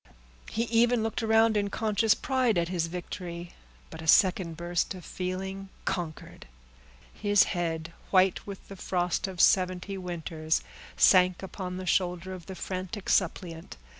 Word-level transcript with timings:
He 0.49 0.63
even 0.63 1.03
looked 1.03 1.21
around 1.21 1.55
in 1.55 1.69
conscious 1.69 2.15
pride 2.15 2.57
at 2.57 2.69
his 2.69 2.87
victory; 2.87 3.51
but 3.91 4.01
a 4.01 4.07
second 4.07 4.57
burst 4.57 4.95
of 4.95 5.05
feeling 5.05 5.69
conquered. 5.85 6.47
His 7.13 7.43
head, 7.53 7.93
white 8.09 8.47
with 8.47 8.67
the 8.67 8.75
frost 8.77 9.27
of 9.27 9.39
seventy 9.39 9.99
winters, 9.99 10.63
sank 10.97 11.43
upon 11.43 11.77
the 11.77 11.85
shoulder 11.85 12.33
of 12.33 12.47
the 12.47 12.55
frantic 12.55 13.09
suppliant. 13.09 13.77